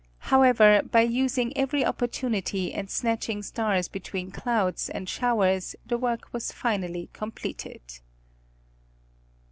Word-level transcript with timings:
However 0.31 0.81
by 0.81 1.01
using 1.01 1.55
every 1.55 1.85
opportunity 1.85 2.73
and 2.73 2.89
snatch 2.89 3.29
ing 3.29 3.43
stars 3.43 3.87
between 3.87 4.31
clouds 4.31 4.89
and 4.89 5.07
showers 5.07 5.75
the 5.85 5.95
work 5.99 6.33
was 6.33 6.51
finally 6.51 7.11
completed. 7.13 7.83